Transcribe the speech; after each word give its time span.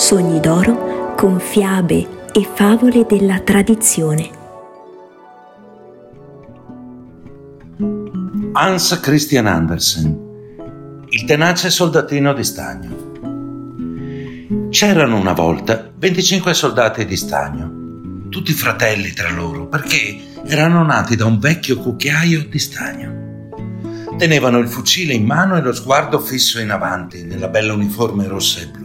Sogni 0.00 0.40
d'oro 0.40 1.14
con 1.14 1.38
fiabe 1.38 2.30
e 2.32 2.48
favole 2.54 3.04
della 3.06 3.38
tradizione. 3.40 4.30
Hans 8.52 8.98
Christian 8.98 9.46
Andersen 9.46 11.06
Il 11.10 11.24
tenace 11.26 11.68
soldatino 11.68 12.32
di 12.32 12.44
stagno 12.44 13.10
C'erano 14.70 15.18
una 15.18 15.34
volta 15.34 15.92
25 15.94 16.54
soldati 16.54 17.04
di 17.04 17.16
stagno, 17.16 18.26
tutti 18.30 18.54
fratelli 18.54 19.12
tra 19.12 19.30
loro, 19.30 19.66
perché 19.66 20.18
erano 20.46 20.82
nati 20.82 21.14
da 21.14 21.26
un 21.26 21.38
vecchio 21.38 21.76
cucchiaio 21.76 22.46
di 22.48 22.58
stagno. 22.58 23.18
Tenevano 24.16 24.60
il 24.60 24.68
fucile 24.68 25.12
in 25.12 25.26
mano 25.26 25.58
e 25.58 25.60
lo 25.60 25.74
sguardo 25.74 26.18
fisso 26.20 26.58
in 26.58 26.70
avanti 26.70 27.22
nella 27.22 27.48
bella 27.48 27.74
uniforme 27.74 28.26
rossa 28.26 28.60
e 28.60 28.66
blu. 28.66 28.79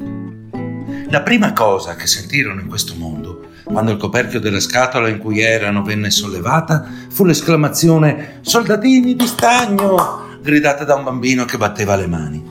La 1.10 1.22
prima 1.22 1.54
cosa 1.54 1.96
che 1.96 2.08
sentirono 2.08 2.62
in 2.62 2.68
questo 2.68 2.96
mondo, 2.96 3.48
quando 3.64 3.92
il 3.92 3.98
coperchio 3.98 4.40
della 4.40 4.60
scatola 4.60 5.08
in 5.08 5.20
cui 5.20 5.40
erano 5.40 5.84
venne 5.84 6.10
sollevata, 6.10 6.88
fu 7.10 7.24
l'esclamazione 7.26 8.40
Soldatini 8.42 9.16
di 9.16 9.28
stagno! 9.28 10.40
gridata 10.42 10.84
da 10.84 10.96
un 10.96 11.04
bambino 11.04 11.46
che 11.46 11.58
batteva 11.58 11.96
le 11.96 12.08
mani. 12.08 12.44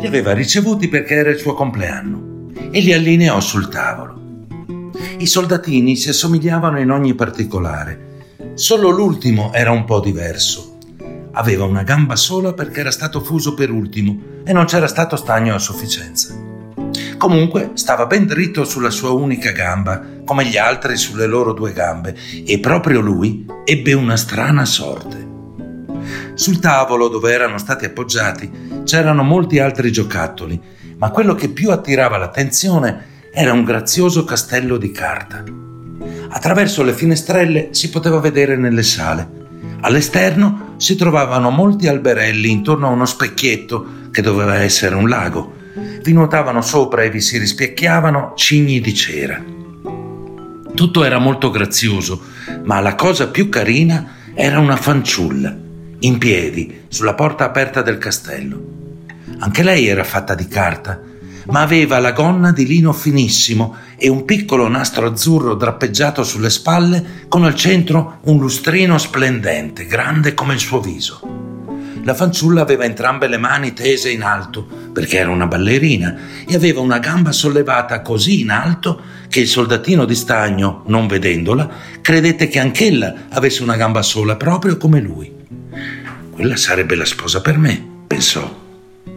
Li 0.00 0.06
aveva 0.06 0.32
ricevuti 0.32 0.88
perché 0.88 1.14
era 1.14 1.30
il 1.30 1.38
suo 1.38 1.54
compleanno 1.54 2.50
e 2.70 2.80
li 2.80 2.92
allineò 2.92 3.40
sul 3.40 3.68
tavolo. 3.68 4.46
I 5.18 5.26
soldatini 5.26 5.96
si 5.96 6.08
assomigliavano 6.08 6.80
in 6.80 6.90
ogni 6.90 7.14
particolare. 7.14 8.22
Solo 8.54 8.90
l'ultimo 8.90 9.52
era 9.52 9.70
un 9.70 9.84
po' 9.84 10.00
diverso 10.00 10.72
aveva 11.36 11.64
una 11.64 11.82
gamba 11.82 12.16
sola 12.16 12.52
perché 12.52 12.80
era 12.80 12.90
stato 12.90 13.20
fuso 13.20 13.54
per 13.54 13.70
ultimo 13.70 14.16
e 14.44 14.52
non 14.52 14.66
c'era 14.66 14.86
stato 14.86 15.16
stagno 15.16 15.54
a 15.54 15.58
sufficienza. 15.58 16.43
Comunque 17.24 17.70
stava 17.72 18.04
ben 18.04 18.26
dritto 18.26 18.66
sulla 18.66 18.90
sua 18.90 19.12
unica 19.12 19.50
gamba, 19.50 19.98
come 20.26 20.44
gli 20.44 20.58
altri 20.58 20.98
sulle 20.98 21.24
loro 21.24 21.54
due 21.54 21.72
gambe, 21.72 22.14
e 22.44 22.58
proprio 22.58 23.00
lui 23.00 23.46
ebbe 23.64 23.94
una 23.94 24.14
strana 24.18 24.66
sorte. 24.66 25.26
Sul 26.34 26.58
tavolo 26.58 27.08
dove 27.08 27.32
erano 27.32 27.56
stati 27.56 27.86
appoggiati 27.86 28.82
c'erano 28.84 29.22
molti 29.22 29.58
altri 29.58 29.90
giocattoli, 29.90 30.60
ma 30.98 31.08
quello 31.08 31.34
che 31.34 31.48
più 31.48 31.70
attirava 31.70 32.18
l'attenzione 32.18 33.30
era 33.32 33.54
un 33.54 33.64
grazioso 33.64 34.24
castello 34.24 34.76
di 34.76 34.90
carta. 34.90 35.42
Attraverso 36.28 36.82
le 36.82 36.92
finestrelle 36.92 37.68
si 37.70 37.88
poteva 37.88 38.18
vedere 38.18 38.58
nelle 38.58 38.82
sale 38.82 39.42
All'esterno 39.80 40.74
si 40.78 40.96
trovavano 40.96 41.50
molti 41.50 41.88
alberelli 41.88 42.50
intorno 42.50 42.86
a 42.86 42.90
uno 42.90 43.04
specchietto 43.04 43.86
che 44.10 44.22
doveva 44.22 44.56
essere 44.56 44.94
un 44.94 45.08
lago. 45.08 45.62
Vi 46.04 46.12
nuotavano 46.12 46.60
sopra 46.60 47.02
e 47.02 47.08
vi 47.08 47.22
si 47.22 47.38
rispecchiavano 47.38 48.34
cigni 48.36 48.78
di 48.82 48.92
cera. 48.92 49.42
Tutto 50.74 51.02
era 51.02 51.18
molto 51.18 51.50
grazioso, 51.50 52.20
ma 52.64 52.78
la 52.80 52.94
cosa 52.94 53.28
più 53.28 53.48
carina 53.48 54.16
era 54.34 54.58
una 54.58 54.76
fanciulla, 54.76 55.56
in 56.00 56.18
piedi, 56.18 56.82
sulla 56.88 57.14
porta 57.14 57.44
aperta 57.44 57.80
del 57.80 57.96
castello. 57.96 58.62
Anche 59.38 59.62
lei 59.62 59.86
era 59.86 60.04
fatta 60.04 60.34
di 60.34 60.46
carta 60.46 61.00
ma 61.46 61.60
aveva 61.60 61.98
la 61.98 62.12
gonna 62.12 62.52
di 62.52 62.66
lino 62.66 62.94
finissimo 62.94 63.74
e 63.96 64.08
un 64.08 64.24
piccolo 64.24 64.66
nastro 64.66 65.06
azzurro 65.06 65.54
drappeggiato 65.54 66.22
sulle 66.22 66.48
spalle 66.48 67.26
con 67.28 67.44
al 67.44 67.54
centro 67.54 68.18
un 68.24 68.38
lustrino 68.38 68.96
splendente, 68.96 69.84
grande 69.84 70.32
come 70.32 70.54
il 70.54 70.60
suo 70.60 70.80
viso. 70.80 71.53
La 72.04 72.12
fanciulla 72.14 72.60
aveva 72.60 72.84
entrambe 72.84 73.28
le 73.28 73.38
mani 73.38 73.72
tese 73.72 74.10
in 74.10 74.22
alto, 74.22 74.62
perché 74.92 75.16
era 75.16 75.30
una 75.30 75.46
ballerina, 75.46 76.14
e 76.46 76.54
aveva 76.54 76.80
una 76.80 76.98
gamba 76.98 77.32
sollevata 77.32 78.02
così 78.02 78.40
in 78.40 78.50
alto 78.50 79.00
che 79.30 79.40
il 79.40 79.48
soldatino 79.48 80.04
di 80.04 80.14
stagno, 80.14 80.82
non 80.88 81.06
vedendola, 81.06 81.68
credette 82.02 82.48
che 82.48 82.58
anch'ella 82.58 83.28
avesse 83.30 83.62
una 83.62 83.76
gamba 83.76 84.02
sola, 84.02 84.36
proprio 84.36 84.76
come 84.76 85.00
lui. 85.00 85.32
Quella 86.30 86.56
sarebbe 86.56 86.94
la 86.94 87.06
sposa 87.06 87.40
per 87.40 87.56
me, 87.56 87.82
pensò, 88.06 88.54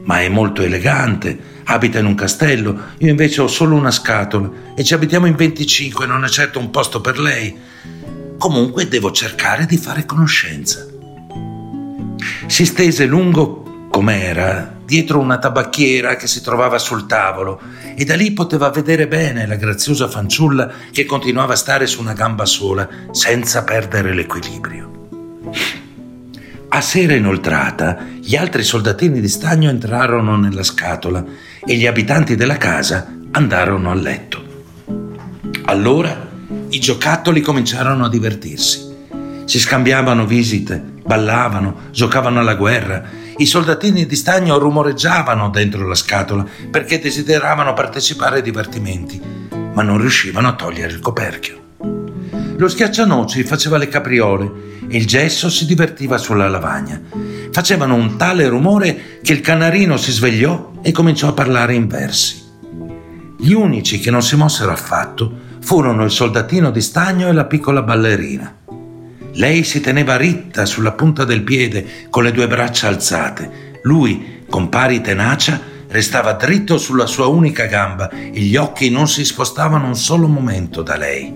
ma 0.06 0.22
è 0.22 0.30
molto 0.30 0.62
elegante, 0.62 1.38
abita 1.66 2.00
in 2.00 2.06
un 2.06 2.16
castello, 2.16 2.94
io 3.00 3.10
invece 3.10 3.42
ho 3.42 3.48
solo 3.48 3.76
una 3.76 3.92
scatola 3.92 4.50
e 4.76 4.84
ci 4.86 4.94
abitiamo 4.94 5.26
in 5.26 5.36
25 5.36 6.06
non 6.06 6.24
è 6.24 6.30
certo 6.30 6.58
un 6.58 6.72
posto 6.72 7.02
per 7.02 7.20
lei. 7.20 7.54
Comunque 8.38 8.88
devo 8.88 9.12
cercare 9.12 9.66
di 9.66 9.76
fare 9.76 10.06
conoscenza. 10.06 10.87
Si 12.48 12.66
stese 12.66 13.06
lungo 13.06 13.88
com'era, 13.90 14.76
dietro 14.86 15.20
una 15.20 15.38
tabacchiera 15.38 16.16
che 16.16 16.28
si 16.28 16.42
trovava 16.42 16.78
sul 16.78 17.06
tavolo 17.06 17.60
e 17.96 18.06
da 18.06 18.16
lì 18.16 18.32
poteva 18.32 18.70
vedere 18.70 19.08
bene 19.08 19.48
la 19.48 19.56
graziosa 19.56 20.08
fanciulla 20.08 20.72
che 20.92 21.06
continuava 21.06 21.54
a 21.54 21.58
stare 21.58 21.88
su 21.88 22.00
una 22.00 22.14
gamba 22.14 22.46
sola 22.46 22.88
senza 23.12 23.64
perdere 23.64 24.14
l'equilibrio. 24.14 24.86
A 26.70 26.82
sera 26.82 27.16
inoltrata, 27.16 28.06
gli 28.20 28.36
altri 28.36 28.64
soldatini 28.64 29.20
di 29.20 29.30
stagno 29.30 29.70
entrarono 29.70 30.38
nella 30.38 30.64
scatola 30.64 31.24
e 31.66 31.76
gli 31.76 31.88
abitanti 31.88 32.36
della 32.36 32.58
casa 32.58 33.12
andarono 33.32 33.90
a 33.90 33.96
letto. 33.96 34.44
Allora 35.66 36.28
i 36.70 36.80
giocattoli 36.80 37.42
cominciarono 37.42 38.06
a 38.06 38.10
divertirsi. 38.10 38.87
Si 39.48 39.60
scambiavano 39.60 40.26
visite, 40.26 40.84
ballavano, 41.06 41.84
giocavano 41.92 42.42
alla 42.42 42.56
guerra. 42.56 43.02
I 43.38 43.46
soldatini 43.46 44.06
di 44.06 44.16
stagno 44.18 44.58
rumoreggiavano 44.58 45.50
dentro 45.50 45.88
la 45.88 45.96
scatola 45.96 46.46
perché 46.70 47.00
desideravano 47.00 47.72
partecipare 47.74 48.36
ai 48.36 48.42
divertimenti, 48.42 49.22
ma 49.74 49.84
non 49.84 50.00
riuscivano 50.00 50.50
a 50.50 50.54
togliere 50.56 50.92
il 50.92 51.00
coperchio. 51.00 51.62
Lo 52.58 52.68
schiaccianoci 52.68 53.44
faceva 53.44 53.78
le 53.78 53.88
capriole 53.88 54.52
e 54.90 54.98
il 54.98 55.08
gesso 55.08 55.50
si 55.50 55.66
divertiva 55.66 56.18
sulla 56.18 56.50
lavagna. 56.50 57.00
Facevano 57.50 57.96
un 57.96 58.18
tale 58.18 58.50
rumore 58.50 59.20
che 59.22 59.32
il 59.32 59.40
canarino 59.40 59.96
si 59.96 60.12
svegliò 60.12 60.74
e 60.82 60.92
cominciò 60.92 61.30
a 61.30 61.34
parlare 61.34 61.74
in 61.74 61.88
versi. 61.88 62.44
Gli 63.40 63.54
unici 63.54 64.00
che 64.02 64.12
non 64.12 64.22
si 64.22 64.36
mossero 64.36 64.74
affatto 64.74 65.32
furono 65.62 66.04
il 66.04 66.12
soldatino 66.12 66.70
di 66.70 66.82
stagno 66.82 67.30
e 67.30 67.32
la 67.32 67.46
piccola 67.46 67.82
ballerina. 67.82 68.66
Lei 69.38 69.64
si 69.64 69.82
teneva 69.82 70.18
ritta 70.18 70.66
sulla 70.66 70.94
punta 70.94 71.24
del 71.24 71.44
piede 71.44 72.08
con 72.10 72.24
le 72.24 72.32
due 72.32 72.48
braccia 72.48 72.88
alzate. 72.88 73.80
Lui, 73.84 74.44
con 74.50 74.68
pari 74.68 75.00
tenacia, 75.00 75.62
restava 75.90 76.34
dritto 76.34 76.80
sulla 76.80 77.06
sua 77.06 77.28
unica 77.28 77.66
gamba 77.66 78.10
e 78.10 78.32
gli 78.40 78.56
occhi 78.56 78.90
non 78.90 79.08
si 79.08 79.24
spostavano 79.24 79.86
un 79.86 79.96
solo 79.96 80.28
momento 80.28 80.82
da 80.82 80.98
lei. 80.98 81.32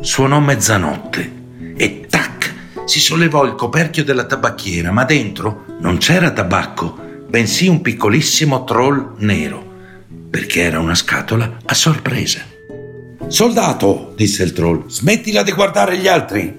Suonò 0.00 0.40
mezzanotte 0.40 1.32
e 1.76 2.06
tac 2.08 2.52
si 2.84 2.98
sollevò 2.98 3.44
il 3.44 3.54
coperchio 3.54 4.02
della 4.02 4.24
tabacchiera, 4.24 4.90
ma 4.90 5.04
dentro 5.04 5.66
non 5.78 5.98
c'era 5.98 6.32
tabacco, 6.32 6.98
bensì 7.28 7.68
un 7.68 7.80
piccolissimo 7.80 8.64
troll 8.64 9.14
nero, 9.18 9.64
perché 10.28 10.62
era 10.62 10.80
una 10.80 10.96
scatola 10.96 11.58
a 11.64 11.74
sorpresa. 11.74 12.40
Soldato, 13.28 14.14
disse 14.16 14.42
il 14.42 14.52
troll, 14.52 14.88
smettila 14.88 15.44
di 15.44 15.52
guardare 15.52 15.96
gli 15.96 16.08
altri. 16.08 16.58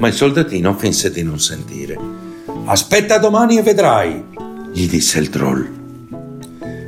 Ma 0.00 0.08
il 0.08 0.14
soldatino 0.14 0.74
finse 0.76 1.10
di 1.10 1.22
non 1.22 1.38
sentire. 1.38 1.96
Aspetta 2.64 3.18
domani 3.18 3.58
e 3.58 3.62
vedrai, 3.62 4.24
gli 4.72 4.88
disse 4.88 5.18
il 5.18 5.28
troll. 5.28 5.68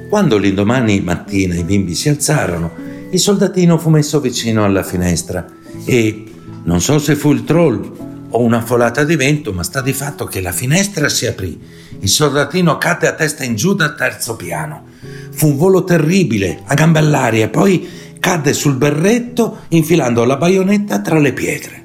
Quando 0.09 0.39
l'indomani 0.39 1.01
mattina 1.03 1.55
i 1.55 1.63
bimbi 1.63 1.95
si 1.95 2.09
alzarono, 2.09 2.73
il 3.11 3.19
soldatino 3.19 3.77
fu 3.77 3.91
messo 3.91 4.19
vicino 4.19 4.65
alla 4.65 4.83
finestra 4.83 5.47
e, 5.85 6.25
non 6.65 6.81
so 6.81 6.99
se 6.99 7.15
fu 7.15 7.33
il 7.33 7.45
troll 7.45 7.93
o 8.31 8.41
una 8.41 8.63
folata 8.63 9.05
di 9.05 9.17
vento, 9.17 9.53
ma 9.53 9.63
sta 9.63 9.83
di 9.83 9.93
fatto 9.93 10.25
che 10.25 10.41
la 10.41 10.53
finestra 10.53 11.11
si 11.11 11.27
aprì. 11.27 11.61
Il 12.01 12.09
soldatino 12.09 12.79
cadde 12.79 13.09
a 13.09 13.13
testa 13.13 13.45
in 13.45 13.57
giù 13.57 13.75
dal 13.75 13.95
terzo 13.95 14.37
piano. 14.37 14.87
Fu 15.33 15.49
un 15.49 15.57
volo 15.59 15.85
terribile, 15.85 16.63
a 16.65 16.73
gambe 16.73 16.99
all'aria, 16.99 17.45
e 17.45 17.49
poi 17.51 17.87
cadde 18.19 18.55
sul 18.55 18.77
berretto 18.77 19.59
infilando 19.69 20.25
la 20.25 20.37
baionetta 20.37 21.01
tra 21.01 21.19
le 21.19 21.35
pietre. 21.35 21.82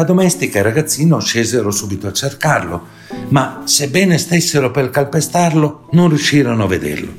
La 0.00 0.06
domestica 0.06 0.56
e 0.56 0.60
il 0.60 0.64
ragazzino 0.64 1.20
scesero 1.20 1.70
subito 1.70 2.06
a 2.06 2.12
cercarlo, 2.14 2.86
ma 3.28 3.60
sebbene 3.66 4.16
stessero 4.16 4.70
per 4.70 4.88
calpestarlo, 4.88 5.88
non 5.90 6.08
riuscirono 6.08 6.64
a 6.64 6.66
vederlo. 6.66 7.12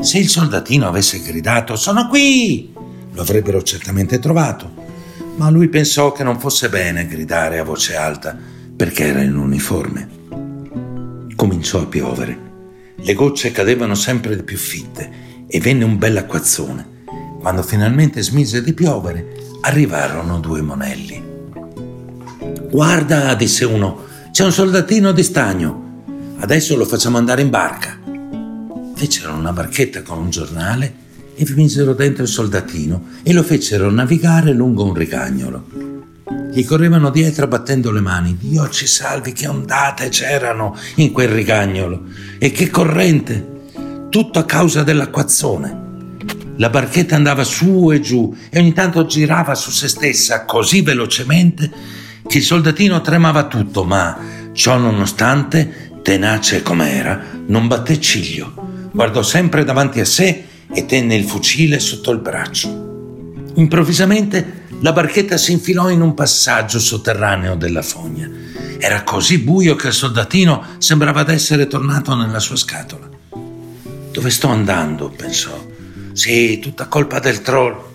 Se 0.00 0.18
il 0.18 0.28
soldatino 0.28 0.86
avesse 0.86 1.22
gridato 1.22 1.76
Sono 1.76 2.06
qui! 2.08 2.70
lo 3.10 3.22
avrebbero 3.22 3.62
certamente 3.62 4.18
trovato 4.18 4.82
ma 5.36 5.48
lui 5.48 5.68
pensò 5.68 6.12
che 6.12 6.22
non 6.22 6.38
fosse 6.38 6.68
bene 6.68 7.06
gridare 7.06 7.58
a 7.58 7.64
voce 7.64 7.96
alta 7.96 8.36
perché 8.76 9.06
era 9.06 9.22
in 9.22 9.36
uniforme. 9.36 10.08
Cominciò 11.34 11.80
a 11.80 11.86
piovere. 11.86 12.38
Le 12.96 13.14
gocce 13.14 13.50
cadevano 13.50 13.94
sempre 13.94 14.36
più 14.42 14.58
fitte 14.58 15.46
e 15.46 15.58
venne 15.58 15.84
un 15.84 15.96
bel 15.96 16.18
acquazzone. 16.18 16.86
Quando 17.40 17.62
finalmente 17.62 18.22
smise 18.22 18.62
di 18.62 18.74
piovere, 18.74 19.26
arrivarono 19.62 20.38
due 20.38 20.60
monelli. 20.60 21.23
Guarda, 22.74 23.34
disse 23.34 23.64
uno, 23.64 24.04
c'è 24.32 24.42
un 24.42 24.50
soldatino 24.50 25.12
di 25.12 25.22
stagno. 25.22 26.02
Adesso 26.40 26.76
lo 26.76 26.84
facciamo 26.84 27.18
andare 27.18 27.40
in 27.40 27.48
barca. 27.48 28.00
Fecero 28.96 29.32
una 29.32 29.52
barchetta 29.52 30.02
con 30.02 30.18
un 30.18 30.30
giornale 30.30 30.92
e 31.36 31.44
vi 31.44 31.54
misero 31.54 31.94
dentro 31.94 32.24
il 32.24 32.28
soldatino 32.28 33.10
e 33.22 33.32
lo 33.32 33.44
fecero 33.44 33.92
navigare 33.92 34.52
lungo 34.52 34.82
un 34.82 34.92
rigagnolo. 34.92 35.66
Gli 36.52 36.64
correvano 36.64 37.10
dietro 37.10 37.46
battendo 37.46 37.92
le 37.92 38.00
mani. 38.00 38.36
Dio 38.40 38.68
ci 38.68 38.88
salvi, 38.88 39.32
che 39.32 39.46
ondate 39.46 40.08
c'erano 40.08 40.76
in 40.96 41.12
quel 41.12 41.28
rigagnolo 41.28 42.06
e 42.38 42.50
che 42.50 42.70
corrente! 42.70 43.52
Tutto 44.08 44.40
a 44.40 44.44
causa 44.44 44.82
dell'acquazzone. 44.82 45.82
La 46.56 46.70
barchetta 46.70 47.14
andava 47.14 47.44
su 47.44 47.92
e 47.92 48.00
giù 48.00 48.34
e 48.50 48.58
ogni 48.58 48.72
tanto 48.72 49.06
girava 49.06 49.54
su 49.54 49.70
se 49.70 49.86
stessa 49.86 50.44
così 50.44 50.82
velocemente 50.82 52.02
che 52.26 52.38
il 52.38 52.44
soldatino 52.44 53.00
tremava 53.00 53.46
tutto, 53.46 53.84
ma 53.84 54.18
ciò 54.52 54.76
nonostante, 54.78 55.92
tenace 56.02 56.62
com'era, 56.62 57.22
non 57.46 57.66
batté 57.66 58.00
ciglio. 58.00 58.88
Guardò 58.92 59.22
sempre 59.22 59.64
davanti 59.64 60.00
a 60.00 60.04
sé 60.04 60.44
e 60.72 60.86
tenne 60.86 61.14
il 61.14 61.24
fucile 61.24 61.78
sotto 61.78 62.10
il 62.10 62.18
braccio. 62.18 62.82
Improvvisamente 63.54 64.62
la 64.80 64.92
barchetta 64.92 65.36
si 65.36 65.52
infilò 65.52 65.88
in 65.90 66.00
un 66.00 66.14
passaggio 66.14 66.78
sotterraneo 66.78 67.54
della 67.54 67.82
fogna. 67.82 68.28
Era 68.78 69.02
così 69.02 69.38
buio 69.38 69.76
che 69.76 69.88
il 69.88 69.92
soldatino 69.92 70.76
sembrava 70.78 71.22
d'essere 71.22 71.66
tornato 71.66 72.14
nella 72.14 72.40
sua 72.40 72.56
scatola. 72.56 73.08
Dove 74.10 74.30
sto 74.30 74.48
andando? 74.48 75.08
pensò. 75.08 75.72
Sì, 76.12 76.58
tutta 76.58 76.86
colpa 76.86 77.18
del 77.18 77.40
troll. 77.42 77.92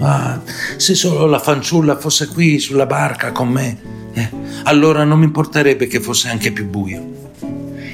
Ah, 0.00 0.40
se 0.76 0.94
solo 0.94 1.26
la 1.26 1.38
fanciulla 1.38 1.98
fosse 1.98 2.28
qui 2.28 2.58
sulla 2.58 2.86
barca 2.86 3.32
con 3.32 3.48
me, 3.48 3.78
eh, 4.14 4.30
allora 4.64 5.04
non 5.04 5.18
mi 5.18 5.26
importerebbe 5.26 5.86
che 5.86 6.00
fosse 6.00 6.28
anche 6.28 6.52
più 6.52 6.66
buio. 6.66 7.32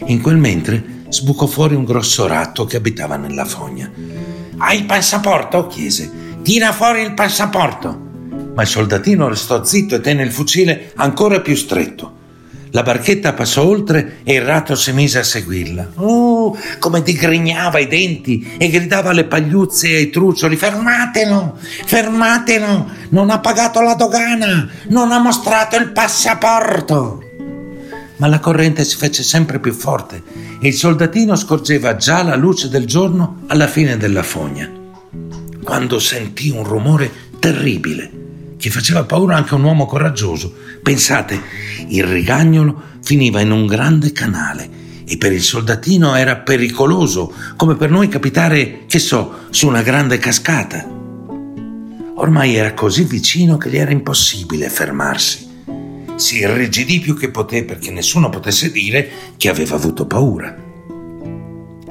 In 0.07 0.21
quel 0.21 0.37
mentre 0.37 1.05
sbucò 1.09 1.47
fuori 1.47 1.75
un 1.75 1.85
grosso 1.85 2.27
ratto 2.27 2.65
che 2.65 2.77
abitava 2.77 3.17
nella 3.17 3.45
fogna. 3.45 3.91
Hai 4.59 4.79
il 4.79 4.85
passaporto? 4.87 5.67
chiese. 5.67 6.39
Tira 6.43 6.73
fuori 6.73 7.03
il 7.03 7.13
passaporto. 7.13 8.05
Ma 8.55 8.63
il 8.63 8.69
soldatino 8.69 9.29
restò 9.29 9.65
zitto 9.65 9.97
e 9.97 10.01
tenne 10.01 10.23
il 10.23 10.33
fucile 10.33 10.93
ancora 10.95 11.41
più 11.41 11.57
stretto. 11.57 12.16
La 12.77 12.83
barchetta 12.83 13.33
passò 13.33 13.65
oltre 13.65 14.19
e 14.23 14.35
il 14.35 14.43
ratto 14.43 14.75
si 14.75 14.93
mise 14.93 15.21
a 15.21 15.23
seguirla. 15.23 15.93
Oh, 15.95 16.55
come 16.79 17.01
digrignava 17.01 17.79
i 17.79 17.87
denti 17.89 18.55
e 18.59 18.69
gridava 18.69 19.09
alle 19.09 19.25
pagliuzze 19.25 19.89
e 19.89 19.97
ai 19.97 20.11
truccioli: 20.11 20.57
Fermatelo, 20.57 21.57
fermatelo, 21.87 22.87
non 23.09 23.31
ha 23.31 23.39
pagato 23.39 23.81
la 23.81 23.95
dogana, 23.95 24.69
non 24.89 25.11
ha 25.11 25.19
mostrato 25.19 25.77
il 25.77 25.91
passaporto. 25.93 27.23
Ma 28.19 28.27
la 28.27 28.41
corrente 28.41 28.85
si 28.85 28.97
fece 28.97 29.23
sempre 29.23 29.59
più 29.59 29.73
forte 29.73 30.23
e 30.61 30.69
il 30.69 30.75
soldatino 30.75 31.35
scorgeva 31.35 31.97
già 31.97 32.23
la 32.23 32.37
luce 32.37 32.69
del 32.69 32.85
giorno 32.85 33.45
alla 33.47 33.69
fine 33.69 33.97
della 33.97 34.23
fogna. 34.23 34.71
Quando 35.65 35.99
sentì 35.99 36.51
un 36.51 36.65
rumore 36.65 37.11
terribile 37.39 38.16
che 38.57 38.71
faceva 38.71 39.05
paura 39.05 39.37
anche 39.37 39.55
a 39.55 39.57
un 39.57 39.65
uomo 39.65 39.87
coraggioso. 39.87 40.53
Pensate, 40.83 41.41
il 41.89 42.05
rigagnolo 42.05 42.83
finiva 43.03 43.41
in 43.41 43.51
un 43.51 43.67
grande 43.67 44.13
canale 44.13 44.69
e 45.09 45.17
per 45.19 45.33
il 45.33 45.43
soldatino 45.43 46.17
era 46.17 46.37
pericoloso, 46.37 47.33
come 47.57 47.77
per 47.77 47.91
noi 47.91 48.09
capitare, 48.09 48.87
che 48.87 48.99
so, 48.99 49.45
su 49.51 49.69
una 49.69 49.83
grande 49.83 50.19
cascata. 50.19 50.85
Ormai 52.17 52.57
era 52.57 52.75
così 52.75 53.05
vicino 53.05 53.57
che 53.57 53.71
gli 53.71 53.77
era 53.77 53.93
impossibile 53.93 54.69
fermarsi. 54.69 55.47
Si 56.17 56.39
irrigidì 56.39 56.99
più 56.99 57.15
che 57.15 57.31
poté 57.31 57.63
perché 57.63 57.91
nessuno 57.91 58.31
potesse 58.31 58.73
dire 58.73 59.09
che 59.37 59.49
aveva 59.49 59.77
avuto 59.77 60.07
paura. 60.07 60.57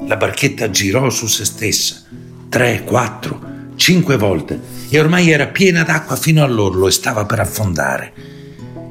La 0.06 0.16
barchetta 0.16 0.68
girò 0.68 1.08
su 1.10 1.26
se 1.26 1.44
stessa, 1.44 2.02
tre, 2.48 2.82
quattro, 2.84 3.45
cinque 3.76 4.16
volte 4.16 4.60
e 4.88 4.98
ormai 4.98 5.30
era 5.30 5.46
piena 5.46 5.82
d'acqua 5.82 6.16
fino 6.16 6.42
all'orlo 6.42 6.88
e 6.88 6.90
stava 6.90 7.24
per 7.24 7.40
affondare. 7.40 8.12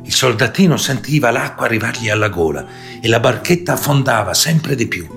Il 0.04 0.14
soldatino 0.14 0.78
sentiva 0.78 1.32
l'acqua 1.32 1.66
arrivargli 1.66 2.10
alla 2.10 2.30
gola 2.30 2.66
e 3.02 3.08
la 3.08 3.20
barchetta 3.20 3.74
affondava 3.74 4.34
sempre 4.34 4.76
di 4.76 4.88
più. 4.88 5.08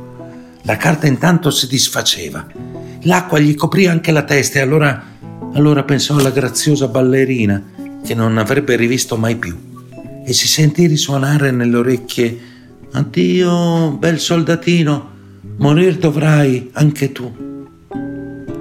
La 0.62 0.76
carta 0.76 1.06
intanto 1.06 1.50
si 1.50 1.66
disfaceva. 1.66 2.46
L'acqua 3.02 3.38
gli 3.38 3.54
coprì 3.54 3.86
anche 3.86 4.10
la 4.10 4.22
testa 4.22 4.58
e 4.58 4.62
allora, 4.62 5.04
allora 5.52 5.84
pensò 5.84 6.16
alla 6.16 6.30
graziosa 6.30 6.88
ballerina 6.88 7.62
che 8.04 8.14
non 8.14 8.38
avrebbe 8.38 8.76
rivisto 8.76 9.16
mai 9.16 9.36
più 9.36 9.56
e 10.24 10.32
si 10.32 10.48
sentì 10.48 10.86
risuonare 10.86 11.50
nelle 11.50 11.76
orecchie 11.76 12.56
Addio, 12.92 13.90
bel 13.98 14.18
soldatino, 14.18 15.10
morir 15.58 15.98
dovrai 15.98 16.70
anche 16.72 17.12
tu. 17.12 17.47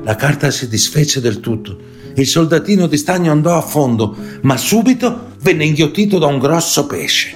La 0.07 0.15
carta 0.15 0.49
si 0.51 0.69
disfece 0.69 1.19
del 1.19 1.41
tutto. 1.41 1.77
Il 2.15 2.25
soldatino 2.27 2.87
di 2.87 2.95
stagno 2.95 3.29
andò 3.29 3.57
a 3.57 3.61
fondo, 3.61 4.15
ma 4.43 4.55
subito 4.55 5.33
venne 5.41 5.65
inghiottito 5.65 6.17
da 6.17 6.27
un 6.27 6.39
grosso 6.39 6.87
pesce. 6.87 7.35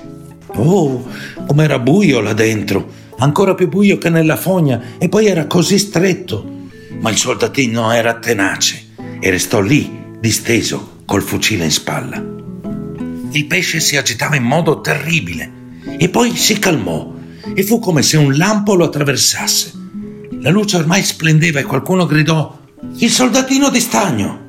Oh, 0.55 1.05
com'era 1.45 1.79
buio 1.79 2.21
là 2.21 2.31
dentro, 2.31 2.89
ancora 3.17 3.55
più 3.55 3.67
buio 3.67 3.97
che 3.97 4.09
nella 4.09 4.37
fogna, 4.37 4.81
e 4.97 5.09
poi 5.09 5.25
era 5.25 5.47
così 5.47 5.77
stretto. 5.77 6.69
Ma 7.01 7.09
il 7.09 7.17
soldatino 7.17 7.91
era 7.91 8.19
tenace 8.19 8.85
e 9.19 9.29
restò 9.29 9.59
lì, 9.59 10.05
disteso, 10.21 10.99
col 11.03 11.23
fucile 11.23 11.65
in 11.65 11.71
spalla. 11.71 12.23
Il 13.31 13.47
pesce 13.47 13.81
si 13.81 13.97
agitava 13.97 14.37
in 14.37 14.43
modo 14.43 14.79
terribile 14.79 15.51
e 15.97 16.07
poi 16.07 16.37
si 16.37 16.57
calmò 16.57 17.15
e 17.53 17.63
fu 17.63 17.79
come 17.79 18.01
se 18.01 18.15
un 18.15 18.37
lampo 18.37 18.75
lo 18.75 18.85
attraversasse. 18.85 19.73
La 20.39 20.49
luce 20.49 20.77
ormai 20.77 21.03
splendeva 21.03 21.59
e 21.59 21.63
qualcuno 21.63 22.05
gridò 22.05 22.59
il 22.97 23.09
soldatino 23.09 23.69
di 23.69 23.79
stagno. 23.79 24.39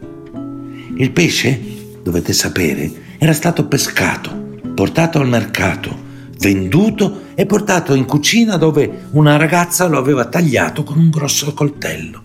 Il 0.96 1.10
pesce, 1.12 1.60
dovete 2.02 2.32
sapere, 2.32 2.90
era 3.18 3.32
stato 3.32 3.66
pescato, 3.66 4.58
portato 4.74 5.18
al 5.18 5.28
mercato, 5.28 5.96
venduto 6.38 7.22
e 7.34 7.46
portato 7.46 7.94
in 7.94 8.04
cucina 8.04 8.56
dove 8.56 9.06
una 9.12 9.36
ragazza 9.36 9.86
lo 9.86 9.98
aveva 9.98 10.26
tagliato 10.26 10.82
con 10.82 10.98
un 10.98 11.08
grosso 11.08 11.54
coltello. 11.54 12.20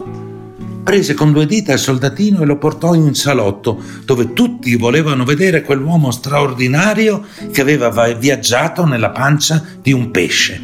Prese 0.83 1.13
con 1.13 1.31
due 1.33 1.45
dita 1.45 1.73
il 1.73 1.79
soldatino 1.79 2.41
e 2.41 2.45
lo 2.45 2.57
portò 2.57 2.93
in 2.93 3.03
un 3.03 3.15
salotto 3.15 3.81
dove 4.05 4.33
tutti 4.33 4.75
volevano 4.75 5.23
vedere 5.23 5.61
quell'uomo 5.61 6.11
straordinario 6.11 7.25
che 7.51 7.61
aveva 7.61 8.13
viaggiato 8.13 8.85
nella 8.85 9.11
pancia 9.11 9.63
di 9.81 9.91
un 9.91 10.11
pesce. 10.11 10.61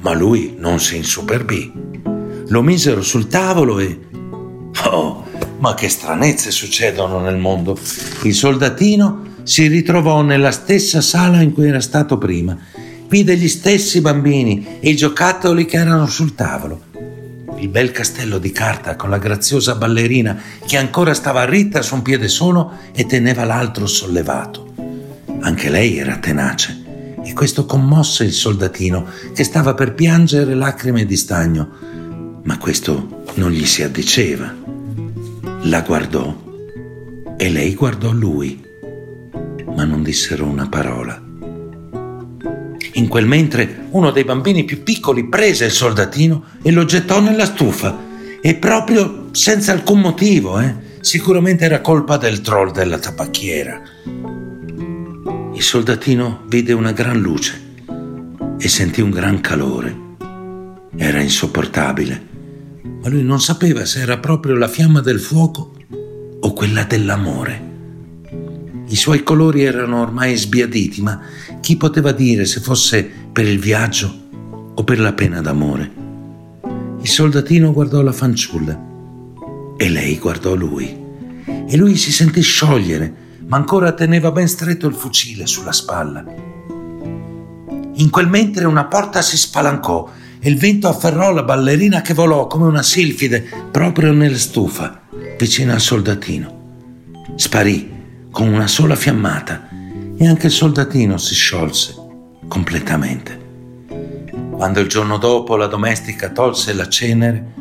Ma 0.00 0.12
lui 0.12 0.56
non 0.58 0.80
si 0.80 0.96
insuperbì. 0.96 1.72
Lo 2.48 2.62
misero 2.62 3.02
sul 3.02 3.26
tavolo 3.26 3.78
e 3.80 4.05
Oh, 4.84 5.24
ma 5.58 5.74
che 5.74 5.88
stranezze 5.88 6.50
succedono 6.50 7.20
nel 7.20 7.36
mondo. 7.36 7.78
Il 8.22 8.34
soldatino 8.34 9.24
si 9.42 9.66
ritrovò 9.68 10.22
nella 10.22 10.50
stessa 10.50 11.00
sala 11.00 11.40
in 11.40 11.52
cui 11.52 11.68
era 11.68 11.80
stato 11.80 12.18
prima. 12.18 12.56
Vide 13.08 13.36
gli 13.36 13.48
stessi 13.48 14.00
bambini 14.00 14.78
e 14.80 14.90
i 14.90 14.96
giocattoli 14.96 15.64
che 15.64 15.76
erano 15.76 16.06
sul 16.06 16.34
tavolo. 16.34 16.82
Il 17.58 17.68
bel 17.68 17.90
castello 17.90 18.38
di 18.38 18.52
carta 18.52 18.96
con 18.96 19.08
la 19.08 19.18
graziosa 19.18 19.76
ballerina 19.76 20.38
che 20.66 20.76
ancora 20.76 21.14
stava 21.14 21.44
ritta 21.44 21.80
su 21.80 21.94
un 21.94 22.02
piede 22.02 22.28
solo 22.28 22.72
e 22.92 23.06
teneva 23.06 23.44
l'altro 23.44 23.86
sollevato. 23.86 24.74
Anche 25.40 25.70
lei 25.70 25.96
era 25.96 26.18
tenace 26.18 26.84
e 27.22 27.32
questo 27.32 27.64
commosse 27.64 28.24
il 28.24 28.32
soldatino 28.32 29.06
che 29.32 29.44
stava 29.44 29.74
per 29.74 29.94
piangere 29.94 30.54
lacrime 30.54 31.06
di 31.06 31.16
stagno, 31.16 31.68
ma 32.42 32.58
questo 32.58 33.24
non 33.36 33.50
gli 33.50 33.64
si 33.64 33.82
addiceva 33.82 34.54
la 35.64 35.80
guardò 35.80 36.44
e 37.36 37.50
lei 37.50 37.74
guardò 37.74 38.12
lui, 38.12 38.64
ma 39.74 39.84
non 39.84 40.02
dissero 40.02 40.46
una 40.46 40.68
parola. 40.68 41.22
In 42.94 43.08
quel 43.08 43.26
mentre 43.26 43.88
uno 43.90 44.10
dei 44.10 44.24
bambini 44.24 44.64
più 44.64 44.82
piccoli 44.82 45.28
prese 45.28 45.66
il 45.66 45.70
soldatino 45.70 46.44
e 46.62 46.70
lo 46.70 46.84
gettò 46.84 47.20
nella 47.20 47.44
stufa, 47.44 48.04
e 48.40 48.54
proprio 48.54 49.28
senza 49.32 49.72
alcun 49.72 50.00
motivo, 50.00 50.58
eh? 50.60 50.84
Sicuramente 51.00 51.64
era 51.64 51.80
colpa 51.80 52.16
del 52.16 52.40
troll 52.40 52.70
della 52.70 52.98
tabacchiera. 52.98 53.82
Il 55.52 55.62
soldatino 55.62 56.44
vide 56.46 56.72
una 56.72 56.92
gran 56.92 57.18
luce 57.18 57.74
e 58.58 58.68
sentì 58.68 59.02
un 59.02 59.10
gran 59.10 59.40
calore. 59.40 59.96
Era 60.96 61.20
insopportabile 61.20 62.25
ma 63.02 63.08
lui 63.08 63.22
non 63.22 63.40
sapeva 63.40 63.84
se 63.84 64.00
era 64.00 64.18
proprio 64.18 64.54
la 64.54 64.68
fiamma 64.68 65.00
del 65.00 65.20
fuoco 65.20 65.74
o 66.40 66.52
quella 66.52 66.84
dell'amore. 66.84 67.74
I 68.88 68.96
suoi 68.96 69.22
colori 69.22 69.64
erano 69.64 70.00
ormai 70.00 70.36
sbiaditi, 70.36 71.02
ma 71.02 71.20
chi 71.60 71.76
poteva 71.76 72.12
dire 72.12 72.44
se 72.44 72.60
fosse 72.60 73.04
per 73.32 73.46
il 73.46 73.58
viaggio 73.58 74.28
o 74.74 74.84
per 74.84 75.00
la 75.00 75.12
pena 75.12 75.40
d'amore? 75.40 75.90
Il 77.00 77.08
soldatino 77.08 77.72
guardò 77.72 78.00
la 78.02 78.12
fanciulla 78.12 78.80
e 79.76 79.88
lei 79.88 80.18
guardò 80.18 80.54
lui. 80.54 81.04
E 81.68 81.76
lui 81.76 81.96
si 81.96 82.12
sentì 82.12 82.40
sciogliere, 82.40 83.14
ma 83.46 83.56
ancora 83.56 83.92
teneva 83.92 84.30
ben 84.30 84.48
stretto 84.48 84.86
il 84.86 84.94
fucile 84.94 85.46
sulla 85.46 85.72
spalla. 85.72 86.24
In 87.94 88.10
quel 88.10 88.28
mentre 88.28 88.66
una 88.66 88.84
porta 88.84 89.22
si 89.22 89.36
spalancò 89.36 90.10
e 90.38 90.48
il 90.48 90.56
vento 90.56 90.88
afferrò 90.88 91.32
la 91.32 91.42
ballerina 91.42 92.02
che 92.02 92.14
volò 92.14 92.46
come 92.46 92.66
una 92.66 92.82
silfide 92.82 93.48
proprio 93.70 94.12
nella 94.12 94.36
stufa, 94.36 95.02
vicino 95.38 95.72
al 95.72 95.80
soldatino. 95.80 96.54
Sparì 97.36 97.94
con 98.30 98.48
una 98.48 98.66
sola 98.66 98.96
fiammata 98.96 99.68
e 100.16 100.26
anche 100.26 100.46
il 100.46 100.52
soldatino 100.52 101.16
si 101.18 101.34
sciolse 101.34 101.94
completamente. 102.48 103.44
Quando 104.50 104.80
il 104.80 104.88
giorno 104.88 105.18
dopo 105.18 105.56
la 105.56 105.66
domestica 105.66 106.30
tolse 106.30 106.72
la 106.72 106.88
cenere, 106.88 107.52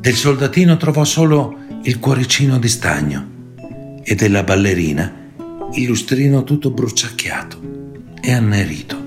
del 0.00 0.14
soldatino 0.14 0.76
trovò 0.76 1.04
solo 1.04 1.56
il 1.82 1.98
cuoricino 1.98 2.58
di 2.58 2.68
stagno 2.68 3.28
e 4.02 4.14
della 4.14 4.42
ballerina 4.42 5.22
il 5.72 5.86
lustrino 5.86 6.44
tutto 6.44 6.70
bruciacchiato 6.70 7.60
e 8.20 8.32
annerito. 8.32 9.03